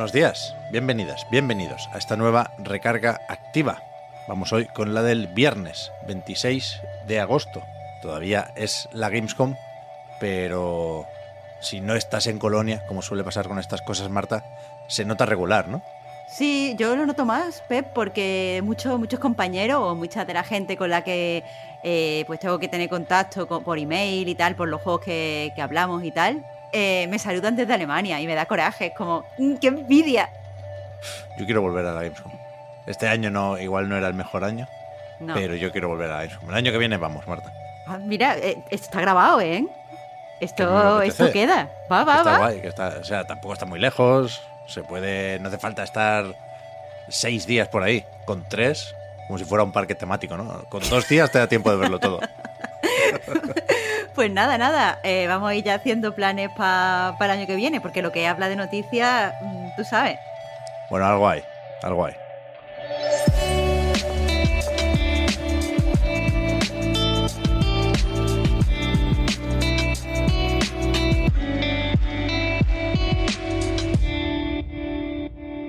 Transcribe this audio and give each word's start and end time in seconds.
Buenos 0.00 0.14
días, 0.14 0.56
bienvenidas, 0.72 1.26
bienvenidos 1.30 1.90
a 1.92 1.98
esta 1.98 2.16
nueva 2.16 2.54
recarga 2.56 3.20
activa. 3.28 3.82
Vamos 4.26 4.50
hoy 4.50 4.64
con 4.64 4.94
la 4.94 5.02
del 5.02 5.26
viernes 5.26 5.92
26 6.06 6.80
de 7.06 7.20
agosto. 7.20 7.62
Todavía 8.00 8.50
es 8.56 8.88
la 8.92 9.10
Gamescom, 9.10 9.56
pero 10.18 11.04
si 11.60 11.82
no 11.82 11.96
estás 11.96 12.28
en 12.28 12.38
Colonia, 12.38 12.82
como 12.86 13.02
suele 13.02 13.24
pasar 13.24 13.46
con 13.46 13.58
estas 13.58 13.82
cosas, 13.82 14.08
Marta, 14.08 14.42
se 14.88 15.04
nota 15.04 15.26
regular, 15.26 15.68
¿no? 15.68 15.82
Sí, 16.30 16.74
yo 16.78 16.96
lo 16.96 17.04
noto 17.04 17.26
más, 17.26 17.62
Pep, 17.68 17.92
porque 17.92 18.62
muchos 18.64 18.98
muchos 18.98 19.20
compañeros 19.20 19.80
o 19.82 19.94
mucha 19.94 20.24
de 20.24 20.32
la 20.32 20.44
gente 20.44 20.78
con 20.78 20.88
la 20.88 21.04
que 21.04 21.44
eh, 21.82 22.24
pues 22.26 22.40
tengo 22.40 22.58
que 22.58 22.68
tener 22.68 22.88
contacto 22.88 23.46
por 23.62 23.78
email 23.78 24.26
y 24.26 24.34
tal, 24.34 24.56
por 24.56 24.66
los 24.66 24.80
juegos 24.80 25.02
que, 25.02 25.52
que 25.54 25.60
hablamos 25.60 26.02
y 26.04 26.10
tal, 26.10 26.42
eh, 26.72 27.06
me 27.08 27.18
saludan 27.18 27.56
desde 27.56 27.72
Alemania 27.74 28.20
y 28.20 28.26
me 28.26 28.34
da 28.34 28.46
coraje, 28.46 28.86
es 28.86 28.94
como, 28.94 29.24
mm, 29.38 29.56
¡qué 29.56 29.68
envidia! 29.68 30.30
Yo 31.38 31.44
quiero 31.44 31.62
volver 31.62 31.86
a 31.86 31.92
la 31.94 32.02
Gamescom. 32.02 32.32
Este 32.86 33.08
año 33.08 33.30
no, 33.30 33.58
igual 33.58 33.88
no 33.88 33.96
era 33.96 34.08
el 34.08 34.14
mejor 34.14 34.44
año, 34.44 34.68
No. 35.20 35.34
pero 35.34 35.54
yo 35.54 35.70
quiero 35.72 35.88
volver 35.88 36.10
a 36.10 36.14
la 36.16 36.22
Gamescom. 36.24 36.48
El 36.50 36.56
año 36.56 36.72
que 36.72 36.78
viene 36.78 36.96
vamos, 36.96 37.26
Marta. 37.26 37.52
Ah, 37.86 37.98
mira, 37.98 38.36
eh, 38.38 38.58
esto 38.70 38.86
está 38.86 39.00
grabado, 39.00 39.40
¿eh? 39.40 39.64
Que 40.38 40.44
Esto, 40.46 41.02
esto 41.02 41.30
queda. 41.32 41.68
Va, 41.90 42.04
va, 42.04 42.18
está 42.18 42.30
va. 42.32 42.38
guay, 42.38 42.60
que 42.60 42.68
está, 42.68 42.94
o 43.00 43.04
sea, 43.04 43.24
tampoco 43.26 43.52
está 43.54 43.66
muy 43.66 43.78
lejos. 43.78 44.40
Se 44.66 44.82
puede, 44.82 45.38
no 45.40 45.48
hace 45.48 45.58
falta 45.58 45.82
estar 45.82 46.24
seis 47.08 47.46
días 47.46 47.68
por 47.68 47.82
ahí. 47.82 48.04
Con 48.24 48.48
tres, 48.48 48.94
como 49.26 49.38
si 49.38 49.44
fuera 49.44 49.64
un 49.64 49.72
parque 49.72 49.94
temático, 49.94 50.36
¿no? 50.36 50.64
Con 50.70 50.88
dos 50.88 51.08
días 51.08 51.30
te 51.30 51.38
da 51.38 51.46
tiempo 51.46 51.70
de 51.70 51.76
verlo 51.76 51.98
todo. 51.98 52.20
Pues 54.20 54.30
nada, 54.30 54.58
nada, 54.58 55.00
eh, 55.02 55.26
vamos 55.26 55.48
a 55.48 55.54
ir 55.54 55.64
ya 55.64 55.76
haciendo 55.76 56.14
planes 56.14 56.50
pa- 56.54 57.16
para 57.18 57.32
el 57.32 57.38
año 57.40 57.46
que 57.46 57.56
viene, 57.56 57.80
porque 57.80 58.02
lo 58.02 58.12
que 58.12 58.26
habla 58.26 58.50
de 58.50 58.56
noticias, 58.56 59.32
mm, 59.40 59.68
tú 59.78 59.82
sabes. 59.82 60.18
Bueno, 60.90 61.06
algo 61.06 61.26
hay, 61.26 61.42
algo 61.82 62.04
hay. 62.04 62.12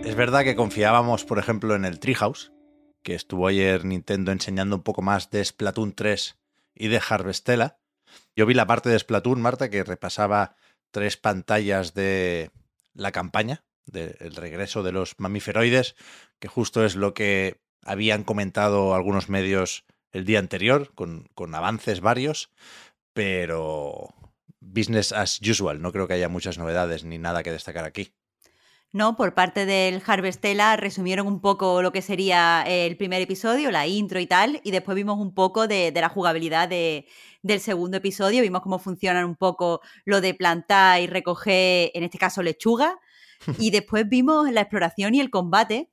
Es 0.03 0.15
verdad 0.15 0.43
que 0.43 0.55
confiábamos, 0.55 1.23
por 1.23 1.39
ejemplo, 1.39 1.75
en 1.75 1.85
el 1.85 1.99
Treehouse, 1.99 2.51
que 3.03 3.15
estuvo 3.15 3.47
ayer 3.47 3.85
Nintendo 3.85 4.31
enseñando 4.31 4.75
un 4.75 4.83
poco 4.83 5.01
más 5.01 5.29
de 5.29 5.43
Splatoon 5.45 5.93
3 5.93 6.37
y 6.75 6.87
de 6.89 6.99
Harvestella. 7.07 7.77
Yo 8.35 8.45
vi 8.45 8.53
la 8.53 8.67
parte 8.67 8.89
de 8.89 8.99
Splatoon, 8.99 9.41
Marta, 9.41 9.69
que 9.69 9.83
repasaba 9.83 10.55
tres 10.91 11.17
pantallas 11.17 11.93
de 11.93 12.51
la 12.93 13.11
campaña, 13.11 13.63
del 13.85 14.35
regreso 14.35 14.83
de 14.83 14.91
los 14.91 15.19
mamíferoides, 15.19 15.95
que 16.39 16.47
justo 16.47 16.85
es 16.85 16.95
lo 16.95 17.13
que 17.13 17.59
habían 17.83 18.23
comentado 18.23 18.93
algunos 18.95 19.29
medios 19.29 19.85
el 20.11 20.25
día 20.25 20.39
anterior, 20.39 20.91
con, 20.93 21.29
con 21.33 21.55
avances 21.55 22.01
varios, 22.01 22.51
pero 23.13 24.13
business 24.59 25.11
as 25.11 25.41
usual, 25.41 25.81
no 25.81 25.91
creo 25.91 26.07
que 26.07 26.13
haya 26.13 26.29
muchas 26.29 26.57
novedades 26.57 27.03
ni 27.03 27.17
nada 27.17 27.43
que 27.43 27.51
destacar 27.51 27.85
aquí. 27.85 28.13
No, 28.93 29.15
por 29.15 29.33
parte 29.33 29.65
del 29.65 30.01
Harvestella 30.05 30.75
resumieron 30.75 31.25
un 31.27 31.39
poco 31.39 31.81
lo 31.81 31.93
que 31.93 32.01
sería 32.01 32.63
el 32.67 32.97
primer 32.97 33.21
episodio, 33.21 33.71
la 33.71 33.87
intro 33.87 34.19
y 34.19 34.27
tal, 34.27 34.59
y 34.65 34.71
después 34.71 34.95
vimos 34.95 35.17
un 35.17 35.33
poco 35.33 35.65
de, 35.67 35.91
de 35.93 36.01
la 36.01 36.09
jugabilidad 36.09 36.67
de- 36.67 37.07
del 37.41 37.61
segundo 37.61 37.97
episodio, 37.97 38.41
vimos 38.41 38.61
cómo 38.61 38.79
funcionan 38.79 39.23
un 39.25 39.35
poco 39.37 39.79
lo 40.05 40.19
de 40.19 40.33
plantar 40.33 41.01
y 41.01 41.07
recoger, 41.07 41.91
en 41.93 42.03
este 42.03 42.17
caso, 42.17 42.43
lechuga, 42.43 42.99
y 43.57 43.71
después 43.71 44.07
vimos 44.09 44.51
la 44.51 44.61
exploración 44.61 45.15
y 45.15 45.21
el 45.21 45.29
combate, 45.29 45.89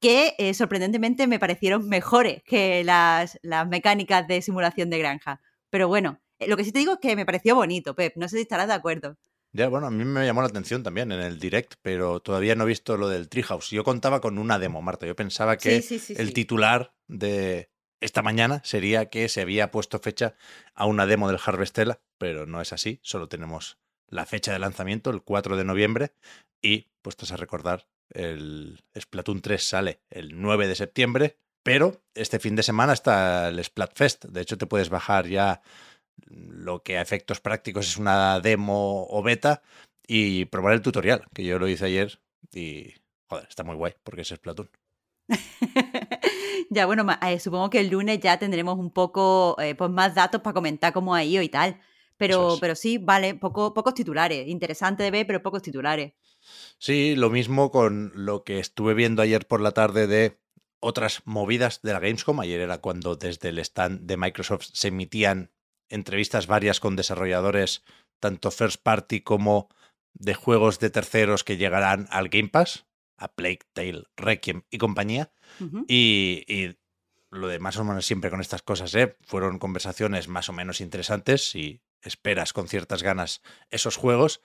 que 0.00 0.34
eh, 0.38 0.52
sorprendentemente 0.54 1.26
me 1.26 1.38
parecieron 1.38 1.88
mejores 1.88 2.42
que 2.44 2.84
las, 2.84 3.38
las 3.42 3.66
mecánicas 3.68 4.26
de 4.28 4.42
simulación 4.42 4.90
de 4.90 4.98
granja. 4.98 5.40
Pero 5.70 5.88
bueno, 5.88 6.20
eh, 6.38 6.48
lo 6.48 6.56
que 6.58 6.64
sí 6.64 6.72
te 6.72 6.80
digo 6.80 6.94
es 6.94 6.98
que 7.00 7.16
me 7.16 7.24
pareció 7.26 7.54
bonito, 7.54 7.94
Pep, 7.94 8.14
no 8.16 8.28
sé 8.28 8.36
si 8.36 8.42
estarás 8.42 8.66
de 8.68 8.74
acuerdo. 8.74 9.16
Ya, 9.54 9.68
bueno, 9.68 9.86
a 9.86 9.90
mí 9.90 10.04
me 10.04 10.24
llamó 10.24 10.40
la 10.40 10.48
atención 10.48 10.82
también 10.82 11.12
en 11.12 11.20
el 11.20 11.38
direct, 11.38 11.74
pero 11.82 12.20
todavía 12.20 12.54
no 12.54 12.64
he 12.64 12.68
visto 12.68 12.96
lo 12.96 13.08
del 13.08 13.28
Treehouse. 13.28 13.70
Yo 13.70 13.84
contaba 13.84 14.20
con 14.20 14.38
una 14.38 14.58
demo, 14.58 14.80
Marta. 14.80 15.06
Yo 15.06 15.14
pensaba 15.14 15.58
que 15.58 15.82
Sí, 15.82 15.98
sí, 15.98 15.98
sí, 15.98 16.14
el 16.16 16.32
titular 16.32 16.94
de 17.06 17.70
esta 18.00 18.22
mañana 18.22 18.62
sería 18.64 19.10
que 19.10 19.28
se 19.28 19.42
había 19.42 19.70
puesto 19.70 19.98
fecha 19.98 20.34
a 20.74 20.86
una 20.86 21.06
demo 21.06 21.28
del 21.28 21.38
Harvestella, 21.44 22.00
pero 22.18 22.46
no 22.46 22.62
es 22.62 22.72
así. 22.72 22.98
Solo 23.02 23.28
tenemos 23.28 23.78
la 24.08 24.24
fecha 24.26 24.52
de 24.52 24.58
lanzamiento, 24.58 25.10
el 25.10 25.22
4 25.22 25.56
de 25.56 25.64
noviembre, 25.64 26.12
y 26.62 26.90
puestos 27.02 27.30
a 27.32 27.36
recordar, 27.36 27.88
el 28.10 28.82
Splatoon 28.98 29.40
3 29.40 29.62
sale 29.62 30.00
el 30.10 30.40
9 30.40 30.66
de 30.66 30.74
septiembre, 30.74 31.38
pero 31.62 32.02
este 32.14 32.38
fin 32.38 32.56
de 32.56 32.62
semana 32.62 32.92
está 32.92 33.48
el 33.48 33.62
Splatfest. 33.62 34.26
De 34.26 34.40
hecho, 34.40 34.58
te 34.58 34.66
puedes 34.66 34.90
bajar 34.90 35.28
ya 35.28 35.62
lo 36.26 36.82
que 36.82 36.98
a 36.98 37.02
efectos 37.02 37.40
prácticos 37.40 37.88
es 37.88 37.96
una 37.96 38.40
demo 38.40 39.06
o 39.08 39.22
beta 39.22 39.62
y 40.06 40.46
probar 40.46 40.74
el 40.74 40.82
tutorial, 40.82 41.24
que 41.34 41.44
yo 41.44 41.58
lo 41.58 41.68
hice 41.68 41.86
ayer 41.86 42.20
y, 42.52 42.94
joder, 43.28 43.46
está 43.48 43.64
muy 43.64 43.76
guay 43.76 43.94
porque 44.02 44.22
es 44.22 44.28
Splatoon. 44.28 44.70
ya, 46.70 46.86
bueno, 46.86 47.06
eh, 47.26 47.38
supongo 47.38 47.70
que 47.70 47.80
el 47.80 47.88
lunes 47.88 48.20
ya 48.20 48.38
tendremos 48.38 48.78
un 48.78 48.90
poco 48.90 49.56
eh, 49.60 49.74
pues 49.74 49.90
más 49.90 50.14
datos 50.14 50.40
para 50.42 50.54
comentar 50.54 50.92
cómo 50.92 51.14
ha 51.14 51.24
ido 51.24 51.42
y 51.42 51.48
tal. 51.48 51.80
Pero, 52.16 52.54
es. 52.54 52.60
pero 52.60 52.74
sí, 52.74 52.98
vale, 52.98 53.34
poco, 53.34 53.74
pocos 53.74 53.94
titulares. 53.94 54.46
Interesante 54.46 55.02
de 55.02 55.10
ver, 55.10 55.26
pero 55.26 55.42
pocos 55.42 55.62
titulares. 55.62 56.12
Sí, 56.78 57.14
lo 57.16 57.30
mismo 57.30 57.70
con 57.70 58.12
lo 58.14 58.44
que 58.44 58.58
estuve 58.58 58.94
viendo 58.94 59.22
ayer 59.22 59.46
por 59.46 59.60
la 59.60 59.72
tarde 59.72 60.06
de 60.06 60.38
otras 60.80 61.22
movidas 61.24 61.80
de 61.82 61.92
la 61.92 62.00
Gamescom. 62.00 62.40
Ayer 62.40 62.60
era 62.60 62.78
cuando 62.78 63.16
desde 63.16 63.48
el 63.48 63.58
stand 63.58 64.02
de 64.02 64.16
Microsoft 64.16 64.66
se 64.72 64.88
emitían 64.88 65.50
entrevistas 65.88 66.46
varias 66.46 66.80
con 66.80 66.96
desarrolladores, 66.96 67.82
tanto 68.20 68.50
first 68.50 68.82
party 68.82 69.20
como 69.20 69.68
de 70.14 70.34
juegos 70.34 70.78
de 70.78 70.90
terceros 70.90 71.44
que 71.44 71.56
llegarán 71.56 72.06
al 72.10 72.28
Game 72.28 72.48
Pass, 72.48 72.86
a 73.16 73.28
Plague 73.28 73.60
Tale, 73.72 74.04
Requiem 74.16 74.62
y 74.70 74.78
compañía. 74.78 75.32
Y 75.88 76.76
lo 77.30 77.48
de 77.48 77.58
más 77.58 77.76
o 77.78 77.84
menos 77.84 78.04
siempre 78.04 78.30
con 78.30 78.40
estas 78.40 78.62
cosas, 78.62 78.94
¿eh? 78.94 79.16
fueron 79.22 79.58
conversaciones 79.58 80.28
más 80.28 80.48
o 80.48 80.52
menos 80.52 80.80
interesantes 80.80 81.54
y 81.54 81.80
esperas 82.02 82.52
con 82.52 82.68
ciertas 82.68 83.02
ganas 83.02 83.42
esos 83.70 83.96
juegos, 83.96 84.42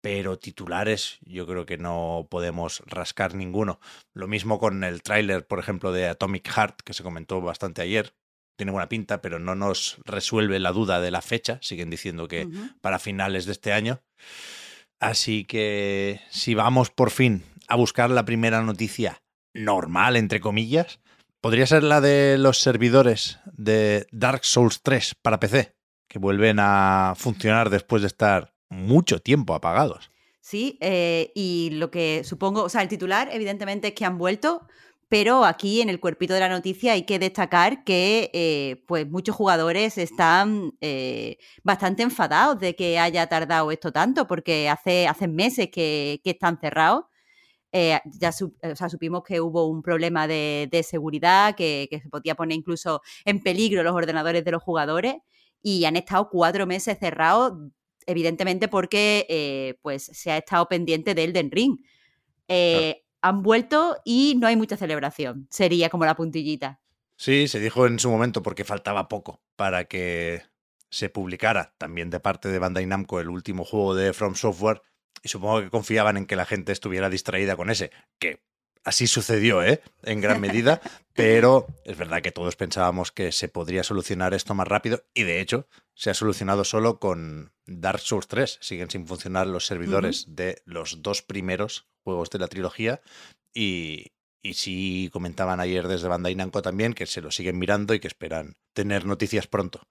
pero 0.00 0.38
titulares 0.38 1.18
yo 1.22 1.46
creo 1.46 1.66
que 1.66 1.78
no 1.78 2.28
podemos 2.30 2.82
rascar 2.86 3.34
ninguno. 3.34 3.80
Lo 4.14 4.28
mismo 4.28 4.58
con 4.58 4.84
el 4.84 5.02
tráiler, 5.02 5.46
por 5.46 5.58
ejemplo, 5.58 5.90
de 5.90 6.06
Atomic 6.06 6.48
Heart, 6.48 6.82
que 6.82 6.94
se 6.94 7.02
comentó 7.02 7.40
bastante 7.40 7.82
ayer. 7.82 8.14
Tiene 8.58 8.72
buena 8.72 8.88
pinta, 8.88 9.22
pero 9.22 9.38
no 9.38 9.54
nos 9.54 9.98
resuelve 10.04 10.58
la 10.58 10.72
duda 10.72 11.00
de 11.00 11.12
la 11.12 11.22
fecha. 11.22 11.60
Siguen 11.62 11.90
diciendo 11.90 12.26
que 12.26 12.48
para 12.80 12.98
finales 12.98 13.46
de 13.46 13.52
este 13.52 13.72
año. 13.72 14.02
Así 14.98 15.44
que 15.44 16.20
si 16.28 16.54
vamos 16.54 16.90
por 16.90 17.10
fin 17.12 17.44
a 17.68 17.76
buscar 17.76 18.10
la 18.10 18.24
primera 18.24 18.60
noticia 18.62 19.22
normal, 19.54 20.16
entre 20.16 20.40
comillas, 20.40 20.98
podría 21.40 21.68
ser 21.68 21.84
la 21.84 22.00
de 22.00 22.36
los 22.36 22.60
servidores 22.60 23.38
de 23.44 24.08
Dark 24.10 24.44
Souls 24.44 24.82
3 24.82 25.14
para 25.22 25.38
PC, 25.38 25.76
que 26.08 26.18
vuelven 26.18 26.58
a 26.58 27.14
funcionar 27.16 27.70
después 27.70 28.02
de 28.02 28.08
estar 28.08 28.54
mucho 28.70 29.20
tiempo 29.20 29.54
apagados. 29.54 30.10
Sí, 30.40 30.78
eh, 30.80 31.30
y 31.36 31.70
lo 31.74 31.92
que 31.92 32.24
supongo, 32.24 32.64
o 32.64 32.68
sea, 32.68 32.82
el 32.82 32.88
titular 32.88 33.28
evidentemente 33.30 33.88
es 33.88 33.94
que 33.94 34.04
han 34.04 34.18
vuelto, 34.18 34.66
pero 35.08 35.44
aquí 35.44 35.80
en 35.80 35.88
el 35.88 36.00
cuerpito 36.00 36.34
de 36.34 36.40
la 36.40 36.48
noticia 36.48 36.92
hay 36.92 37.04
que 37.04 37.18
destacar 37.18 37.82
que 37.84 38.30
eh, 38.34 38.84
pues 38.86 39.08
muchos 39.08 39.34
jugadores 39.36 39.96
están 39.98 40.72
eh, 40.80 41.38
bastante 41.62 42.02
enfadados 42.02 42.58
de 42.58 42.76
que 42.76 42.98
haya 42.98 43.26
tardado 43.26 43.70
esto 43.72 43.90
tanto, 43.92 44.26
porque 44.26 44.68
hace, 44.68 45.06
hace 45.08 45.26
meses 45.28 45.68
que, 45.72 46.20
que 46.22 46.30
están 46.30 46.58
cerrados. 46.60 47.04
Eh, 47.72 47.98
ya 48.18 48.32
su- 48.32 48.54
o 48.62 48.76
sea, 48.76 48.88
supimos 48.88 49.22
que 49.24 49.40
hubo 49.40 49.66
un 49.66 49.82
problema 49.82 50.26
de, 50.26 50.68
de 50.70 50.82
seguridad, 50.82 51.54
que, 51.54 51.86
que 51.90 52.00
se 52.00 52.08
podía 52.08 52.34
poner 52.34 52.56
incluso 52.56 53.02
en 53.24 53.42
peligro 53.42 53.82
los 53.82 53.94
ordenadores 53.94 54.44
de 54.44 54.50
los 54.52 54.62
jugadores, 54.62 55.16
y 55.62 55.84
han 55.84 55.96
estado 55.96 56.28
cuatro 56.30 56.66
meses 56.66 56.98
cerrados 56.98 57.52
evidentemente 58.06 58.68
porque 58.68 59.76
pues 59.82 60.04
se 60.04 60.30
ha 60.30 60.38
estado 60.38 60.66
pendiente 60.66 61.14
de 61.14 61.24
Elden 61.24 61.50
Ring. 61.50 61.76
Eh, 62.48 63.02
han 63.22 63.42
vuelto 63.42 63.98
y 64.04 64.36
no 64.38 64.46
hay 64.46 64.56
mucha 64.56 64.76
celebración. 64.76 65.46
Sería 65.50 65.90
como 65.90 66.04
la 66.04 66.16
puntillita. 66.16 66.80
Sí, 67.16 67.48
se 67.48 67.60
dijo 67.60 67.86
en 67.86 67.98
su 67.98 68.10
momento 68.10 68.42
porque 68.42 68.64
faltaba 68.64 69.08
poco 69.08 69.40
para 69.56 69.84
que 69.84 70.42
se 70.90 71.08
publicara 71.08 71.74
también 71.78 72.10
de 72.10 72.20
parte 72.20 72.48
de 72.48 72.58
Bandai 72.58 72.86
Namco 72.86 73.20
el 73.20 73.28
último 73.28 73.64
juego 73.64 73.94
de 73.94 74.12
From 74.12 74.34
Software 74.34 74.82
y 75.22 75.28
supongo 75.28 75.60
que 75.60 75.70
confiaban 75.70 76.16
en 76.16 76.26
que 76.26 76.36
la 76.36 76.46
gente 76.46 76.72
estuviera 76.72 77.10
distraída 77.10 77.56
con 77.56 77.70
ese, 77.70 77.90
que 78.18 78.42
así 78.84 79.06
sucedió, 79.06 79.62
¿eh? 79.62 79.82
En 80.02 80.20
gran 80.20 80.40
medida, 80.40 80.80
pero 81.14 81.66
es 81.84 81.96
verdad 81.96 82.22
que 82.22 82.32
todos 82.32 82.56
pensábamos 82.56 83.12
que 83.12 83.32
se 83.32 83.48
podría 83.48 83.82
solucionar 83.82 84.34
esto 84.34 84.54
más 84.54 84.68
rápido 84.68 85.04
y 85.14 85.24
de 85.24 85.40
hecho 85.40 85.66
se 85.94 86.10
ha 86.10 86.14
solucionado 86.14 86.64
solo 86.64 86.98
con 86.98 87.52
Dark 87.66 88.00
Souls 88.00 88.28
3. 88.28 88.58
Siguen 88.60 88.90
sin 88.90 89.06
funcionar 89.06 89.46
los 89.46 89.66
servidores 89.66 90.26
de 90.28 90.62
los 90.64 91.02
dos 91.02 91.22
primeros 91.22 91.88
juegos 92.02 92.30
de 92.30 92.38
la 92.38 92.48
trilogía 92.48 93.00
y, 93.52 94.12
y 94.42 94.54
sí 94.54 95.10
comentaban 95.12 95.60
ayer 95.60 95.88
desde 95.88 96.08
Bandai 96.08 96.34
Namco 96.34 96.62
también 96.62 96.94
que 96.94 97.06
se 97.06 97.20
lo 97.20 97.30
siguen 97.30 97.58
mirando 97.58 97.94
y 97.94 98.00
que 98.00 98.08
esperan 98.08 98.56
tener 98.72 99.04
noticias 99.04 99.46
pronto. 99.46 99.88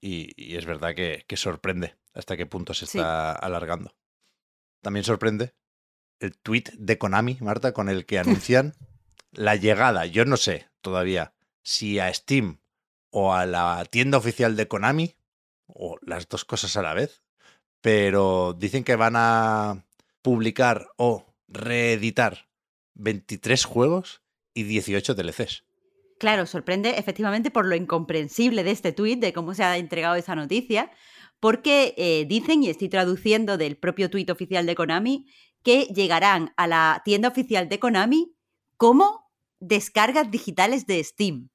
Y, 0.00 0.56
es 0.56 0.66
verdad 0.66 0.94
que, 0.94 1.24
sorprende 1.36 1.96
hasta 2.12 2.36
qué 2.36 2.46
punto 2.46 2.74
se 2.74 2.84
está 2.84 3.32
alargando. 3.32 3.96
También 4.82 5.04
sorprende 5.04 5.54
el 6.20 6.36
tweet 6.36 6.64
de 6.78 6.98
Konami, 6.98 7.38
Marta, 7.40 7.72
con 7.72 7.88
el 7.88 8.06
que 8.06 8.18
anuncian 8.18 8.74
la 9.32 9.56
llegada, 9.56 10.06
yo 10.06 10.24
no 10.24 10.36
sé 10.36 10.68
todavía 10.80 11.34
si 11.62 11.98
a 11.98 12.12
Steam 12.12 12.60
o 13.10 13.34
a 13.34 13.46
la 13.46 13.84
tienda 13.90 14.18
oficial 14.18 14.56
de 14.56 14.68
Konami, 14.68 15.16
o 15.66 15.98
las 16.02 16.28
dos 16.28 16.44
cosas 16.44 16.76
a 16.76 16.82
la 16.82 16.94
vez, 16.94 17.22
pero 17.80 18.54
dicen 18.58 18.84
que 18.84 18.96
van 18.96 19.14
a 19.16 19.84
publicar 20.22 20.88
o 20.96 21.34
reeditar 21.48 22.48
23 22.94 23.64
juegos 23.64 24.22
y 24.54 24.64
18 24.64 25.14
DLCs. 25.14 25.64
Claro, 26.18 26.46
sorprende 26.46 26.98
efectivamente 26.98 27.50
por 27.50 27.66
lo 27.66 27.76
incomprensible 27.76 28.64
de 28.64 28.70
este 28.70 28.92
tuit, 28.92 29.20
de 29.20 29.32
cómo 29.32 29.54
se 29.54 29.64
ha 29.64 29.76
entregado 29.76 30.14
esa 30.14 30.34
noticia, 30.34 30.90
porque 31.40 31.94
eh, 31.98 32.24
dicen, 32.26 32.62
y 32.62 32.70
estoy 32.70 32.88
traduciendo 32.88 33.58
del 33.58 33.76
propio 33.76 34.08
tuit 34.08 34.30
oficial 34.30 34.64
de 34.64 34.74
Konami, 34.74 35.26
que 35.66 35.86
llegarán 35.86 36.54
a 36.56 36.68
la 36.68 37.02
tienda 37.04 37.26
oficial 37.26 37.68
de 37.68 37.80
Konami 37.80 38.36
como 38.76 39.32
descargas 39.58 40.30
digitales 40.30 40.86
de 40.86 41.02
Steam. 41.02 41.50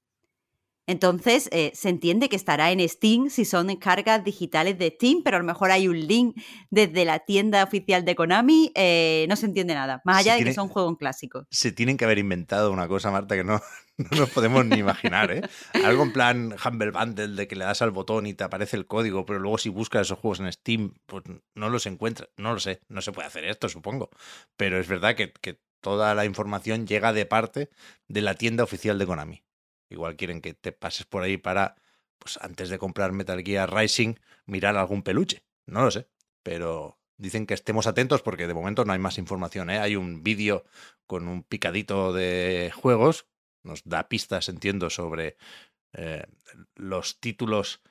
Entonces, 0.88 1.48
eh, 1.52 1.72
se 1.74 1.90
entiende 1.90 2.28
que 2.28 2.36
estará 2.36 2.72
en 2.72 2.88
Steam 2.88 3.30
si 3.30 3.46
son 3.46 3.68
descargas 3.68 4.24
digitales 4.24 4.78
de 4.78 4.90
Steam, 4.90 5.22
pero 5.24 5.38
a 5.38 5.40
lo 5.40 5.46
mejor 5.46 5.72
hay 5.72 5.88
un 5.88 6.00
link 6.08 6.36
desde 6.70 7.06
la 7.06 7.20
tienda 7.20 7.64
oficial 7.64 8.04
de 8.04 8.16
Konami, 8.16 8.72
eh, 8.76 9.26
no 9.30 9.36
se 9.36 9.46
entiende 9.46 9.74
nada, 9.74 10.02
más 10.04 10.18
allá 10.18 10.36
de 10.36 10.44
que 10.44 10.54
son 10.54 10.68
juegos 10.68 10.98
clásicos. 10.98 11.46
Se 11.52 11.72
tienen 11.72 11.98
que 11.98 12.06
haber 12.06 12.18
inventado 12.18 12.72
una 12.72 12.88
cosa, 12.88 13.12
Marta, 13.12 13.36
que 13.36 13.44
no, 13.44 13.62
no 13.98 14.18
nos 14.18 14.30
podemos 14.32 14.66
ni 14.66 14.78
imaginar, 14.78 15.32
¿eh? 15.32 15.42
Algo 15.86 16.04
en 16.04 16.14
plan 16.14 16.56
Humble 16.64 16.92
Bundle, 16.92 17.36
de 17.36 17.48
que 17.48 17.56
le 17.56 17.66
das 17.66 17.82
al 17.82 17.92
botón 17.92 18.26
y 18.26 18.34
te 18.34 18.44
aparece 18.44 18.76
el 18.76 18.88
código, 18.88 19.26
pero 19.26 19.40
luego 19.40 19.58
si 19.58 19.70
buscas 19.70 20.08
esos 20.08 20.20
juegos 20.20 20.40
en 20.40 20.52
Steam, 20.52 20.94
pues 21.06 21.24
no 21.56 21.70
los 21.70 21.86
encuentras. 21.86 22.30
No 22.38 22.54
lo 22.54 22.60
sé, 22.60 22.82
no 22.90 23.02
se 23.02 23.12
puede 23.12 23.28
hacer 23.28 23.46
esto, 23.46 23.70
supongo. 23.70 24.10
Pero 24.58 24.80
es 24.80 24.88
verdad 24.88 25.16
que, 25.16 25.32
que 25.32 25.60
toda 25.82 26.16
la 26.16 26.26
información 26.26 26.88
llega 26.88 27.14
de 27.14 27.26
parte 27.26 27.70
de 28.08 28.22
la 28.22 28.36
tienda 28.36 28.64
oficial 28.64 28.98
de 28.98 29.06
Konami. 29.06 29.44
Igual 29.92 30.16
quieren 30.16 30.42
que 30.42 30.54
te 30.54 30.72
pases 30.72 31.06
por 31.06 31.22
ahí 31.22 31.38
para, 31.38 31.76
pues 32.18 32.40
antes 32.42 32.70
de 32.70 32.80
comprar 32.80 33.12
Metal 33.12 33.44
Gear 33.44 33.74
Rising, 33.74 34.16
mirar 34.46 34.78
algún 34.78 35.04
peluche. 35.04 35.44
No 35.66 35.84
lo 35.84 35.92
sé, 35.92 36.08
pero 36.44 36.98
dicen 37.18 37.46
que 37.46 37.54
estemos 37.54 37.88
atentos 37.88 38.22
porque 38.22 38.48
de 38.48 38.54
momento 38.54 38.86
no 38.86 38.94
hay 38.94 39.00
más 39.00 39.18
información. 39.18 39.70
¿eh? 39.70 39.80
Hay 39.80 39.98
un 39.98 40.24
vídeo 40.24 40.64
con 41.06 41.28
un 41.28 41.44
picadito 41.44 42.14
de 42.14 42.72
juegos, 42.74 43.28
nos 43.64 43.84
da 43.84 44.08
pistas, 44.08 44.48
entiendo, 44.48 44.90
sobre 44.90 45.36
eh, 45.94 46.24
los 46.76 47.20
títulos 47.20 47.82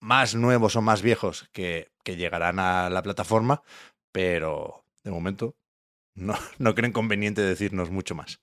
más 0.00 0.34
nuevos 0.34 0.76
o 0.76 0.82
más 0.82 1.00
viejos 1.00 1.48
que, 1.52 1.90
llegarán 2.04 2.58
a 2.58 2.90
la 2.90 3.02
plataforma, 3.02 3.62
pero 4.10 4.84
de 5.04 5.12
momento 5.12 5.56
no, 6.14 6.34
no 6.58 6.74
creen 6.74 6.92
conveniente 6.92 7.40
decirnos 7.40 7.90
mucho 7.90 8.14
más. 8.16 8.40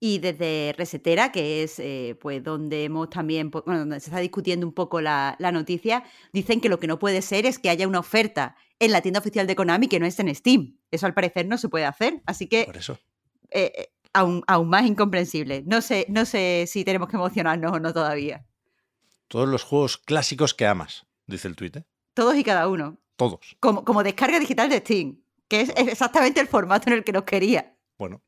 Y 0.00 0.18
desde 0.18 0.74
Resetera, 0.76 1.32
que 1.32 1.62
es 1.62 1.74
pues 1.76 2.16
pues 2.20 2.44
donde 2.44 2.84
hemos 2.84 3.10
también, 3.10 3.50
bueno, 3.50 3.80
donde 3.80 4.00
se 4.00 4.10
está 4.10 4.20
discutiendo 4.20 4.66
un 4.66 4.72
poco 4.72 5.00
la, 5.00 5.34
la, 5.38 5.50
noticia, 5.50 6.04
dicen 6.32 6.60
que 6.60 6.68
lo 6.68 6.78
que 6.78 6.86
no 6.86 6.98
puede 6.98 7.20
ser 7.20 7.46
es 7.46 7.58
que 7.58 7.68
haya 7.68 7.88
una 7.88 7.98
oferta 7.98 8.56
en 8.78 8.92
la 8.92 9.00
tienda 9.00 9.20
oficial 9.20 9.46
de 9.46 9.56
Konami 9.56 9.88
que 9.88 9.98
no 9.98 10.06
esté 10.06 10.22
en 10.22 10.34
Steam. 10.34 10.76
Eso 10.90 11.06
al 11.06 11.14
parecer 11.14 11.46
no 11.46 11.58
se 11.58 11.68
puede 11.68 11.84
hacer. 11.84 12.22
Así 12.26 12.46
que 12.46 12.64
Por 12.64 12.76
eso. 12.76 12.98
Eh, 13.50 13.90
aún, 14.12 14.42
aún, 14.46 14.68
más 14.68 14.86
incomprensible. 14.86 15.62
No 15.66 15.80
sé, 15.80 16.06
no 16.08 16.24
sé 16.24 16.64
si 16.66 16.84
tenemos 16.84 17.08
que 17.08 17.16
emocionarnos 17.16 17.72
o 17.72 17.80
no 17.80 17.92
todavía. 17.92 18.44
Todos 19.28 19.48
los 19.48 19.62
juegos 19.62 19.98
clásicos 19.98 20.54
que 20.54 20.66
amas, 20.66 21.06
dice 21.26 21.48
el 21.48 21.56
tuit. 21.56 21.76
¿eh? 21.76 21.84
Todos 22.14 22.36
y 22.36 22.44
cada 22.44 22.68
uno. 22.68 22.98
Todos. 23.16 23.56
Como, 23.60 23.84
como 23.84 24.02
descarga 24.02 24.38
digital 24.38 24.68
de 24.68 24.78
Steam, 24.78 25.20
que 25.48 25.62
es 25.62 25.72
exactamente 25.76 26.40
el 26.40 26.46
formato 26.46 26.88
en 26.88 26.98
el 26.98 27.04
que 27.04 27.12
nos 27.12 27.24
quería. 27.24 27.74
Bueno, 27.98 28.22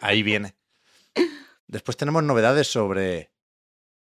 ahí, 0.00 0.22
viene. 0.22 0.54
Después 1.66 1.96
tenemos 1.96 2.22
novedades 2.22 2.68
sobre 2.68 3.32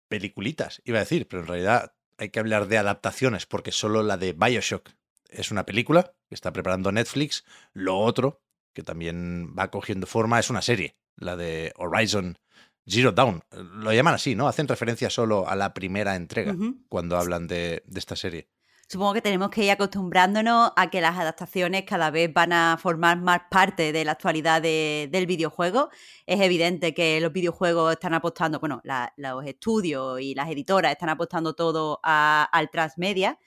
peliculitas, 0.08 0.80
iba 0.84 0.98
a 0.98 1.00
decir, 1.00 1.28
pero 1.28 1.42
en 1.42 1.48
realidad 1.48 1.94
hay 2.16 2.30
que 2.30 2.40
hablar 2.40 2.66
de 2.66 2.78
adaptaciones, 2.78 3.46
porque 3.46 3.72
solo 3.72 4.02
la 4.02 4.16
de 4.16 4.32
Bioshock 4.32 4.90
es 5.28 5.50
una 5.50 5.66
película 5.66 6.14
que 6.28 6.34
está 6.34 6.52
preparando 6.52 6.90
Netflix. 6.92 7.44
Lo 7.72 7.98
otro, 7.98 8.42
que 8.72 8.82
también 8.82 9.54
va 9.56 9.70
cogiendo 9.70 10.06
forma, 10.06 10.38
es 10.38 10.50
una 10.50 10.62
serie, 10.62 10.96
la 11.16 11.36
de 11.36 11.72
Horizon 11.76 12.38
Zero 12.86 13.12
Dawn. 13.12 13.42
Lo 13.50 13.92
llaman 13.92 14.14
así, 14.14 14.34
¿no? 14.34 14.48
Hacen 14.48 14.66
referencia 14.66 15.10
solo 15.10 15.46
a 15.48 15.54
la 15.56 15.74
primera 15.74 16.16
entrega 16.16 16.56
cuando 16.88 17.18
hablan 17.18 17.46
de 17.46 17.84
esta 17.94 18.16
serie 18.16 18.48
supongo 18.88 19.14
que 19.14 19.22
tenemos 19.22 19.50
que 19.50 19.64
ir 19.64 19.70
acostumbrándonos 19.70 20.72
a 20.74 20.90
que 20.90 21.00
las 21.00 21.18
adaptaciones 21.18 21.84
cada 21.84 22.10
vez 22.10 22.32
van 22.32 22.52
a 22.52 22.78
formar 22.80 23.20
más 23.20 23.42
parte 23.50 23.92
de 23.92 24.04
la 24.04 24.12
actualidad 24.12 24.62
del 24.62 25.26
videojuego. 25.26 25.90
Es 26.26 26.40
evidente 26.40 26.94
que 26.94 27.20
los 27.20 27.32
videojuegos 27.32 27.92
están 27.92 28.14
apostando, 28.14 28.58
bueno, 28.60 28.80
los 29.16 29.44
estudios 29.46 30.20
y 30.20 30.34
las 30.34 30.50
editoras 30.50 30.92
están 30.92 31.10
apostando 31.10 31.54
todo 31.54 32.00
al 32.02 32.70
transmedia 32.70 33.38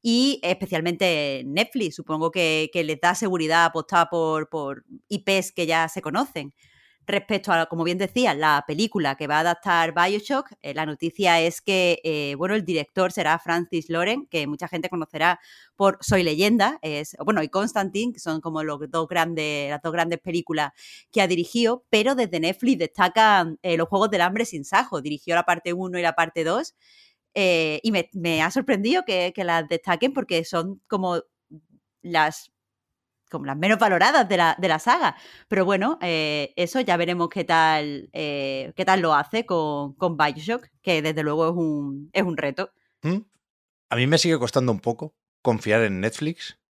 y 0.00 0.38
especialmente 0.42 1.42
Netflix. 1.44 1.96
Supongo 1.96 2.30
que, 2.30 2.70
les 2.72 3.00
da 3.00 3.14
seguridad 3.14 3.64
apostar 3.64 4.08
por, 4.10 4.48
por 4.48 4.84
IPs 5.08 5.52
que 5.52 5.66
ya 5.66 5.88
se 5.88 6.02
conocen. 6.02 6.54
Respecto 7.06 7.52
a, 7.52 7.66
como 7.66 7.84
bien 7.84 7.98
decía, 7.98 8.32
la 8.34 8.64
película 8.66 9.14
que 9.16 9.26
va 9.26 9.36
a 9.36 9.40
adaptar 9.40 9.92
Bioshock, 9.92 10.52
eh, 10.62 10.72
la 10.72 10.86
noticia 10.86 11.38
es 11.40 11.60
que, 11.60 12.00
eh, 12.02 12.34
bueno, 12.36 12.54
el 12.54 12.64
director 12.64 13.12
será 13.12 13.38
Francis 13.38 13.90
Loren, 13.90 14.26
que 14.26 14.46
mucha 14.46 14.68
gente 14.68 14.88
conocerá 14.88 15.38
por 15.76 15.98
Soy 16.00 16.22
Leyenda, 16.22 16.78
es, 16.80 17.14
bueno, 17.22 17.42
y 17.42 17.48
Constantine, 17.50 18.14
que 18.14 18.20
son 18.20 18.40
como 18.40 18.62
los 18.62 18.80
dos 18.90 19.06
grandes, 19.06 19.68
las 19.68 19.82
dos 19.82 19.92
grandes 19.92 20.18
películas 20.20 20.72
que 21.10 21.20
ha 21.20 21.26
dirigido, 21.26 21.84
pero 21.90 22.14
desde 22.14 22.40
Netflix 22.40 22.78
destacan 22.78 23.58
eh, 23.62 23.76
los 23.76 23.88
Juegos 23.88 24.10
del 24.10 24.22
Hambre 24.22 24.46
sin 24.46 24.64
Sajo, 24.64 25.02
dirigió 25.02 25.34
la 25.34 25.44
parte 25.44 25.74
1 25.74 25.98
y 25.98 26.02
la 26.02 26.14
parte 26.14 26.42
2, 26.42 26.74
y 27.36 27.92
me, 28.14 28.42
ha 28.42 28.50
sorprendido 28.50 29.04
que, 29.04 29.32
que 29.34 29.44
las 29.44 29.68
destaquen 29.68 30.14
porque 30.14 30.44
son 30.44 30.80
como 30.86 31.20
las 32.00 32.52
como 33.34 33.46
las 33.46 33.56
menos 33.56 33.80
valoradas 33.80 34.28
de 34.28 34.36
la, 34.36 34.54
de 34.56 34.68
la 34.68 34.78
saga. 34.78 35.16
Pero 35.48 35.64
bueno, 35.64 35.98
eh, 36.00 36.52
eso 36.54 36.80
ya 36.80 36.96
veremos 36.96 37.28
qué 37.28 37.42
tal, 37.42 38.08
eh, 38.12 38.72
qué 38.76 38.84
tal 38.84 39.00
lo 39.00 39.12
hace 39.12 39.44
con, 39.44 39.94
con 39.94 40.16
Bioshock, 40.16 40.68
que 40.82 41.02
desde 41.02 41.24
luego 41.24 41.48
es 41.48 41.54
un, 41.56 42.10
es 42.12 42.22
un 42.22 42.36
reto. 42.36 42.70
¿Mm? 43.02 43.22
A 43.90 43.96
mí 43.96 44.06
me 44.06 44.18
sigue 44.18 44.38
costando 44.38 44.70
un 44.70 44.78
poco 44.78 45.16
confiar 45.42 45.82
en 45.82 46.00
Netflix, 46.00 46.60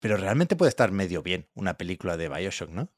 pero 0.00 0.16
realmente 0.16 0.56
puede 0.56 0.70
estar 0.70 0.90
medio 0.90 1.22
bien 1.22 1.46
una 1.54 1.74
película 1.74 2.16
de 2.16 2.28
Bioshock, 2.28 2.70
¿no? 2.70 2.88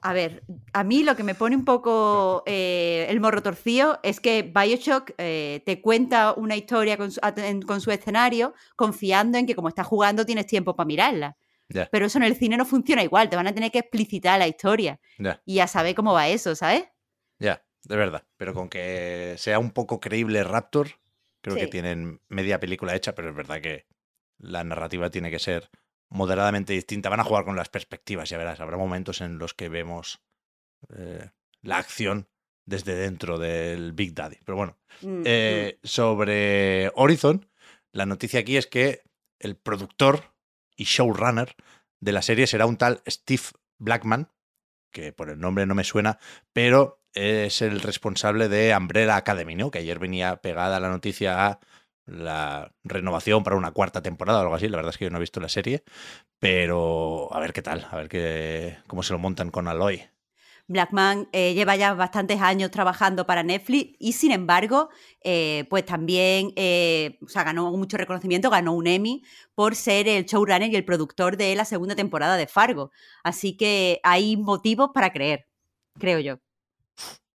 A 0.00 0.14
ver, 0.14 0.42
a 0.72 0.82
mí 0.82 1.02
lo 1.02 1.14
que 1.14 1.24
me 1.24 1.34
pone 1.34 1.54
un 1.54 1.66
poco 1.66 2.42
eh, 2.46 3.06
el 3.10 3.20
morro 3.20 3.42
torcido 3.42 4.00
es 4.02 4.20
que 4.20 4.42
Bioshock 4.42 5.14
te 5.16 5.80
cuenta 5.82 6.32
una 6.32 6.56
historia 6.56 6.96
con 6.96 7.12
su, 7.12 7.20
con 7.66 7.82
su, 7.82 7.90
escenario 7.90 8.54
confiando 8.74 9.36
en 9.36 9.44
que 9.44 9.54
como 9.54 9.68
estás 9.68 9.86
jugando 9.86 10.24
tienes 10.24 10.46
tiempo 10.46 10.74
para 10.74 10.86
mirarla. 10.86 11.36
Pero 11.90 12.06
eso 12.06 12.18
en 12.18 12.24
el 12.24 12.36
cine 12.36 12.56
no 12.56 12.64
funciona 12.64 13.02
igual, 13.02 13.30
te 13.30 13.36
van 13.36 13.46
a 13.46 13.54
tener 13.54 13.70
que 13.70 13.78
explicitar 13.78 14.38
la 14.38 14.46
historia. 14.46 15.00
Y 15.44 15.56
ya 15.56 15.66
sabes 15.66 15.94
cómo 15.94 16.12
va 16.12 16.28
eso, 16.28 16.54
¿sabes? 16.54 16.84
Ya, 17.38 17.64
de 17.84 17.96
verdad. 17.96 18.24
Pero 18.36 18.54
con 18.54 18.68
que 18.68 19.34
sea 19.38 19.58
un 19.58 19.70
poco 19.70 20.00
creíble 20.00 20.44
Raptor, 20.44 20.88
creo 21.40 21.56
que 21.56 21.66
tienen 21.66 22.20
media 22.28 22.60
película 22.60 22.94
hecha, 22.94 23.14
pero 23.14 23.30
es 23.30 23.34
verdad 23.34 23.60
que 23.60 23.86
la 24.38 24.64
narrativa 24.64 25.10
tiene 25.10 25.30
que 25.30 25.38
ser 25.38 25.70
moderadamente 26.08 26.72
distinta. 26.72 27.08
Van 27.08 27.20
a 27.20 27.24
jugar 27.24 27.44
con 27.44 27.56
las 27.56 27.68
perspectivas, 27.68 28.28
ya 28.28 28.38
verás. 28.38 28.60
Habrá 28.60 28.76
momentos 28.76 29.20
en 29.20 29.38
los 29.38 29.54
que 29.54 29.68
vemos 29.68 30.22
eh, 30.96 31.30
la 31.62 31.78
acción 31.78 32.28
desde 32.66 32.94
dentro 32.94 33.38
del 33.38 33.92
Big 33.92 34.14
Daddy. 34.14 34.36
Pero 34.44 34.56
bueno, 34.56 34.78
mm, 35.02 35.08
mm. 35.08 35.22
Eh, 35.24 35.78
sobre 35.82 36.90
Horizon, 36.94 37.48
La 37.92 38.06
noticia 38.06 38.40
aquí 38.40 38.56
es 38.56 38.66
que 38.66 39.02
el 39.38 39.56
productor 39.56 40.33
y 40.76 40.84
showrunner 40.84 41.56
de 42.00 42.12
la 42.12 42.22
serie 42.22 42.46
será 42.46 42.66
un 42.66 42.76
tal 42.76 43.02
Steve 43.08 43.42
Blackman, 43.78 44.30
que 44.92 45.12
por 45.12 45.30
el 45.30 45.40
nombre 45.40 45.66
no 45.66 45.74
me 45.74 45.84
suena, 45.84 46.18
pero 46.52 47.02
es 47.12 47.62
el 47.62 47.80
responsable 47.80 48.48
de 48.48 48.76
Umbrella 48.76 49.16
Academy, 49.16 49.54
¿no? 49.54 49.70
Que 49.70 49.78
ayer 49.78 49.98
venía 49.98 50.36
pegada 50.36 50.80
la 50.80 50.88
noticia 50.88 51.46
a 51.46 51.60
la 52.06 52.72
renovación 52.82 53.42
para 53.44 53.56
una 53.56 53.70
cuarta 53.72 54.02
temporada 54.02 54.40
o 54.40 54.42
algo 54.42 54.54
así. 54.54 54.68
La 54.68 54.76
verdad 54.76 54.90
es 54.90 54.98
que 54.98 55.04
yo 55.04 55.10
no 55.10 55.18
he 55.18 55.20
visto 55.20 55.40
la 55.40 55.48
serie, 55.48 55.84
pero 56.38 57.32
a 57.32 57.40
ver 57.40 57.52
qué 57.52 57.62
tal, 57.62 57.86
a 57.90 57.96
ver 57.96 58.08
qué, 58.08 58.78
cómo 58.86 59.02
se 59.02 59.12
lo 59.12 59.18
montan 59.18 59.50
con 59.50 59.68
Aloy. 59.68 60.02
Blackman 60.66 61.28
eh, 61.32 61.52
lleva 61.54 61.76
ya 61.76 61.92
bastantes 61.94 62.40
años 62.40 62.70
trabajando 62.70 63.26
para 63.26 63.42
Netflix 63.42 63.96
y 63.98 64.12
sin 64.12 64.32
embargo, 64.32 64.88
eh, 65.22 65.66
pues 65.68 65.84
también 65.84 66.52
eh, 66.56 67.18
o 67.22 67.28
sea, 67.28 67.44
ganó 67.44 67.70
mucho 67.72 67.96
reconocimiento, 67.96 68.48
ganó 68.48 68.72
un 68.72 68.86
Emmy 68.86 69.22
por 69.54 69.74
ser 69.76 70.08
el 70.08 70.24
showrunner 70.24 70.72
y 70.72 70.76
el 70.76 70.84
productor 70.84 71.36
de 71.36 71.54
la 71.54 71.64
segunda 71.64 71.94
temporada 71.94 72.36
de 72.36 72.46
Fargo. 72.46 72.90
Así 73.22 73.56
que 73.56 74.00
hay 74.02 74.36
motivos 74.36 74.90
para 74.94 75.12
creer, 75.12 75.46
creo 75.98 76.18
yo. 76.20 76.38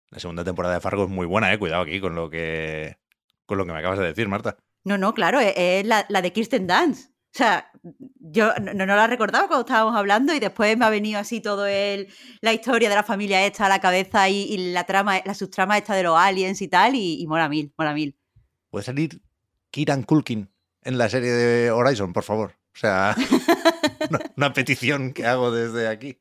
La 0.09 0.19
segunda 0.19 0.43
temporada 0.43 0.74
de 0.74 0.81
Fargo 0.81 1.03
es 1.03 1.09
muy 1.09 1.27
buena, 1.27 1.53
eh. 1.53 1.59
Cuidado 1.59 1.83
aquí 1.83 2.01
con 2.01 2.15
lo 2.15 2.29
que 2.29 2.98
con 3.45 3.57
lo 3.57 3.65
que 3.65 3.71
me 3.71 3.79
acabas 3.79 4.00
de 4.00 4.05
decir, 4.05 4.27
Marta. 4.27 4.57
No, 4.83 4.98
no, 4.98 5.13
claro, 5.13 5.39
es, 5.39 5.86
la, 5.86 6.03
de 6.03 6.33
Kirsten 6.33 6.67
Dance. 6.67 7.09
O 7.31 7.38
sea, 7.38 7.71
yo 8.19 8.53
no, 8.55 8.74
no, 8.74 8.95
la 8.95 9.05
recordaba 9.05 9.48
cuando 9.48 9.62
estábamos 9.62 9.95
hablando 9.95 10.33
y 10.33 10.39
después 10.39 10.75
me 10.77 10.86
ha 10.86 10.89
venido 10.89 11.19
así 11.19 11.41
todo 11.41 11.67
el, 11.67 12.07
la 12.41 12.53
historia 12.53 12.89
de 12.89 12.95
la 12.95 13.03
familia 13.03 13.45
esta 13.45 13.67
a 13.67 13.69
la 13.69 13.79
cabeza 13.79 14.27
y, 14.29 14.71
la 14.74 14.86
trama, 14.86 15.21
la 15.24 15.36
subtrama 15.36 15.77
esta 15.77 15.93
de 15.93 16.03
los 16.03 16.17
aliens 16.17 16.62
y 16.62 16.67
tal, 16.67 16.95
y, 16.95 17.25
mola 17.27 17.48
mil, 17.48 17.71
mola 17.77 17.93
mil. 17.93 18.17
¿Puede 18.71 18.83
salir 18.83 19.21
Kiran 19.69 20.03
Kulkin 20.03 20.50
en 20.81 20.98
la 20.98 21.07
serie 21.07 21.31
de 21.31 21.71
Horizon, 21.71 22.13
por 22.13 22.24
favor? 22.24 22.55
O 22.74 22.77
sea, 22.79 23.15
una 24.36 24.51
petición 24.53 25.13
que 25.13 25.27
hago 25.27 25.51
desde 25.51 25.88
aquí. 25.88 26.19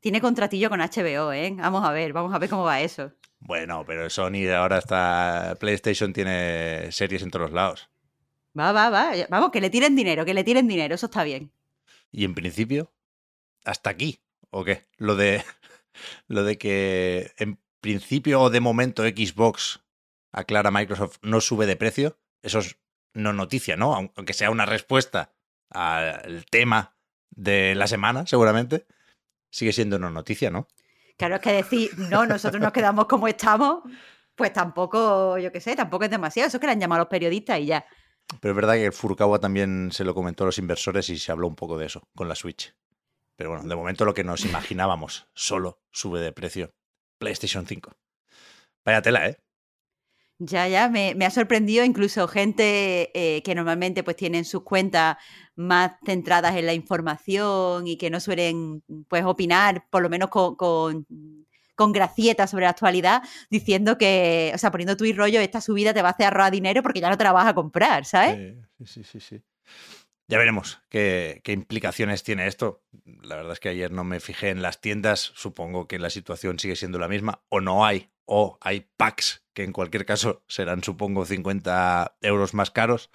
Tiene 0.00 0.20
contratillo 0.20 0.68
con 0.68 0.80
HBO, 0.80 1.32
¿eh? 1.32 1.54
Vamos 1.56 1.84
a 1.84 1.90
ver, 1.90 2.12
vamos 2.12 2.34
a 2.34 2.38
ver 2.38 2.50
cómo 2.50 2.64
va 2.64 2.82
eso. 2.82 3.12
Bueno, 3.40 3.84
pero 3.86 4.10
Sony 4.10 4.48
ahora 4.54 4.78
está. 4.78 5.56
PlayStation 5.58 6.12
tiene 6.12 6.92
series 6.92 7.22
en 7.22 7.30
todos 7.30 7.52
lados. 7.52 7.90
Va, 8.58 8.72
va, 8.72 8.90
va. 8.90 9.12
Vamos, 9.28 9.50
que 9.50 9.60
le 9.60 9.70
tiren 9.70 9.96
dinero, 9.96 10.24
que 10.24 10.34
le 10.34 10.44
tiren 10.44 10.68
dinero, 10.68 10.94
eso 10.94 11.06
está 11.06 11.24
bien. 11.24 11.50
Y 12.12 12.24
en 12.24 12.34
principio, 12.34 12.92
hasta 13.64 13.90
aquí, 13.90 14.20
¿o 14.50 14.64
qué? 14.64 14.86
Lo 14.96 15.16
de. 15.16 15.44
Lo 16.26 16.42
de 16.42 16.58
que 16.58 17.32
en 17.38 17.60
principio 17.80 18.40
o 18.40 18.50
de 18.50 18.58
momento 18.60 19.04
Xbox 19.04 19.84
aclara 20.32 20.72
Microsoft 20.72 21.18
no 21.22 21.40
sube 21.40 21.66
de 21.66 21.76
precio. 21.76 22.18
Eso 22.42 22.58
es 22.58 22.76
no 23.14 23.32
noticia, 23.32 23.76
¿no? 23.76 23.94
Aunque 23.94 24.32
sea 24.32 24.50
una 24.50 24.66
respuesta 24.66 25.32
al 25.70 26.44
tema 26.50 26.96
de 27.30 27.74
la 27.74 27.86
semana, 27.86 28.26
seguramente. 28.26 28.86
Sigue 29.50 29.72
siendo 29.72 29.98
no 29.98 30.10
noticia, 30.10 30.50
¿no? 30.50 30.66
Claro, 31.16 31.36
es 31.36 31.40
que 31.40 31.52
decir, 31.52 31.90
no, 31.96 32.26
nosotros 32.26 32.60
nos 32.60 32.72
quedamos 32.72 33.06
como 33.06 33.28
estamos, 33.28 33.84
pues 34.34 34.52
tampoco, 34.52 35.38
yo 35.38 35.52
qué 35.52 35.60
sé, 35.60 35.76
tampoco 35.76 36.04
es 36.04 36.10
demasiado. 36.10 36.48
Eso 36.48 36.56
es 36.56 36.60
que 36.60 36.66
le 36.66 36.72
han 36.72 36.80
llamado 36.80 37.02
a 37.02 37.04
los 37.04 37.10
periodistas 37.10 37.60
y 37.60 37.66
ya. 37.66 37.86
Pero 38.40 38.52
es 38.52 38.56
verdad 38.56 38.74
que 38.74 38.92
Furukawa 38.92 39.38
también 39.38 39.90
se 39.92 40.04
lo 40.04 40.14
comentó 40.14 40.44
a 40.44 40.46
los 40.46 40.58
inversores 40.58 41.08
y 41.10 41.18
se 41.18 41.32
habló 41.32 41.46
un 41.46 41.56
poco 41.56 41.78
de 41.78 41.86
eso 41.86 42.08
con 42.14 42.28
la 42.28 42.34
Switch. 42.34 42.74
Pero 43.36 43.50
bueno, 43.50 43.64
de 43.68 43.76
momento 43.76 44.04
lo 44.04 44.14
que 44.14 44.24
nos 44.24 44.44
imaginábamos 44.44 45.28
solo 45.34 45.80
sube 45.90 46.20
de 46.20 46.32
precio. 46.32 46.72
PlayStation 47.18 47.66
5. 47.66 47.92
Vaya 48.84 49.02
tela, 49.02 49.28
¿eh? 49.28 49.38
Ya, 50.38 50.66
ya, 50.66 50.88
me, 50.88 51.14
ha 51.24 51.30
sorprendido 51.30 51.84
incluso 51.84 52.26
gente 52.26 53.10
eh, 53.14 53.42
que 53.42 53.54
normalmente 53.54 54.02
pues 54.02 54.16
tienen 54.16 54.44
sus 54.44 54.64
cuentas 54.64 55.16
más 55.54 55.92
centradas 56.04 56.56
en 56.56 56.66
la 56.66 56.74
información 56.74 57.86
y 57.86 57.96
que 57.96 58.10
no 58.10 58.18
suelen 58.18 58.82
pues 59.08 59.24
opinar, 59.24 59.86
por 59.90 60.02
lo 60.02 60.10
menos 60.10 60.30
con, 60.30 60.56
con, 60.56 61.06
con 61.74 61.92
gracietas 61.92 62.50
sobre 62.50 62.64
la 62.64 62.70
actualidad, 62.70 63.22
diciendo 63.50 63.98
que, 63.98 64.52
o 64.54 64.58
sea, 64.58 64.70
poniendo 64.70 64.96
tu 64.96 65.04
y 65.04 65.12
rollo, 65.12 65.40
esta 65.40 65.60
subida 65.60 65.94
te 65.94 66.02
va 66.02 66.08
a 66.08 66.12
hacer 66.12 66.26
ahorrar 66.26 66.52
dinero 66.52 66.82
porque 66.82 67.00
ya 67.00 67.10
no 67.10 67.18
te 67.18 67.24
la 67.24 67.32
vas 67.32 67.46
a 67.46 67.54
comprar, 67.54 68.04
¿sabes? 68.04 68.56
Sí, 68.78 68.86
sí, 68.86 69.04
sí, 69.04 69.20
sí. 69.20 69.42
Ya 70.26 70.38
veremos 70.38 70.80
qué, 70.88 71.42
qué, 71.44 71.52
implicaciones 71.52 72.22
tiene 72.22 72.46
esto. 72.46 72.82
La 73.22 73.36
verdad 73.36 73.52
es 73.52 73.60
que 73.60 73.68
ayer 73.68 73.90
no 73.90 74.04
me 74.04 74.20
fijé 74.20 74.48
en 74.48 74.62
las 74.62 74.80
tiendas. 74.80 75.32
Supongo 75.34 75.86
que 75.86 75.98
la 75.98 76.08
situación 76.08 76.58
sigue 76.58 76.76
siendo 76.76 76.98
la 76.98 77.08
misma. 77.08 77.42
O 77.50 77.60
no 77.60 77.84
hay, 77.84 78.10
o 78.24 78.56
hay 78.62 78.88
packs 78.96 79.44
que 79.52 79.64
en 79.64 79.72
cualquier 79.72 80.06
caso 80.06 80.42
serán, 80.48 80.82
supongo, 80.82 81.26
50 81.26 82.16
euros 82.22 82.54
más 82.54 82.70
caros. 82.70 83.10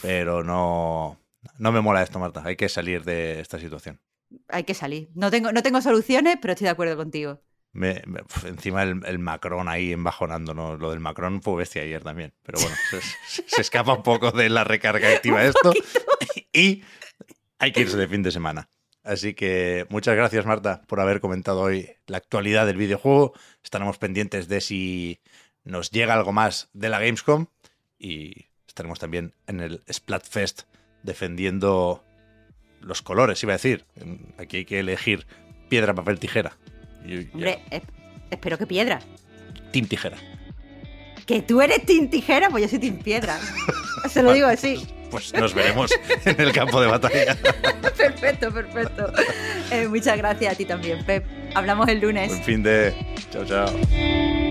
Pero 0.00 0.42
no, 0.42 1.18
no 1.58 1.72
me 1.72 1.80
mola 1.82 2.02
esto, 2.02 2.18
Marta. 2.18 2.42
Hay 2.44 2.56
que 2.56 2.68
salir 2.68 3.04
de 3.04 3.40
esta 3.40 3.58
situación. 3.58 4.00
Hay 4.48 4.64
que 4.64 4.74
salir. 4.74 5.10
No 5.14 5.30
tengo, 5.30 5.52
no 5.52 5.62
tengo 5.62 5.80
soluciones, 5.82 6.38
pero 6.40 6.52
estoy 6.52 6.64
de 6.64 6.70
acuerdo 6.70 6.96
contigo. 6.96 7.40
Me, 7.74 8.02
encima 8.46 8.84
el, 8.84 9.18
Macron 9.18 9.68
ahí 9.68 9.92
embajonándonos. 9.92 10.80
Lo 10.80 10.90
del 10.90 11.00
Macron 11.00 11.42
fue 11.42 11.56
bestia 11.56 11.82
ayer 11.82 12.02
también. 12.02 12.32
Pero 12.42 12.60
bueno, 12.60 12.76
se, 13.26 13.60
escapa 13.60 13.92
un 13.92 14.02
poco 14.02 14.30
de 14.30 14.48
la 14.48 14.64
recarga 14.64 15.10
activa 15.10 15.44
esto. 15.44 15.72
Y 16.56 16.84
hay 17.58 17.72
que 17.72 17.80
irse 17.80 17.96
de 17.96 18.06
fin 18.06 18.22
de 18.22 18.30
semana. 18.30 18.68
Así 19.02 19.34
que 19.34 19.86
muchas 19.88 20.14
gracias, 20.14 20.46
Marta, 20.46 20.82
por 20.86 21.00
haber 21.00 21.20
comentado 21.20 21.62
hoy 21.62 21.90
la 22.06 22.18
actualidad 22.18 22.64
del 22.64 22.76
videojuego. 22.76 23.32
Estaremos 23.64 23.98
pendientes 23.98 24.46
de 24.46 24.60
si 24.60 25.20
nos 25.64 25.90
llega 25.90 26.14
algo 26.14 26.32
más 26.32 26.70
de 26.72 26.88
la 26.88 27.00
Gamescom. 27.00 27.46
Y 27.98 28.46
estaremos 28.68 29.00
también 29.00 29.34
en 29.48 29.58
el 29.58 29.82
Splatfest 29.92 30.62
defendiendo 31.02 32.04
los 32.80 33.02
colores, 33.02 33.42
iba 33.42 33.52
a 33.52 33.56
decir. 33.56 33.84
Aquí 34.38 34.58
hay 34.58 34.64
que 34.64 34.78
elegir 34.78 35.26
piedra, 35.68 35.94
papel, 35.94 36.20
tijera. 36.20 36.56
Hombre, 37.32 37.60
espero 38.30 38.58
que 38.58 38.66
piedra. 38.66 39.00
Team 39.72 39.86
Tijera. 39.86 40.16
¿Que 41.26 41.42
tú 41.42 41.60
eres 41.60 41.84
Team 41.86 42.08
Tijera? 42.08 42.50
Pues 42.50 42.64
yo 42.64 42.68
soy 42.68 42.78
Team 42.78 42.98
Piedra. 42.98 43.38
Se 44.10 44.22
lo 44.22 44.32
digo 44.32 44.46
así. 44.46 44.86
Pues 45.10 45.32
nos 45.34 45.54
veremos 45.54 45.90
en 46.24 46.40
el 46.40 46.52
campo 46.52 46.80
de 46.80 46.88
batalla. 46.88 47.36
perfecto, 47.96 48.52
perfecto. 48.52 49.12
Eh, 49.70 49.86
muchas 49.88 50.18
gracias 50.18 50.54
a 50.54 50.56
ti 50.56 50.64
también, 50.64 51.04
Pep. 51.04 51.24
Hablamos 51.54 51.88
el 51.88 52.00
lunes. 52.00 52.28
Buen 52.28 52.42
fin 52.42 52.62
de. 52.62 52.94
Chao, 53.30 53.44
chao. 53.44 54.50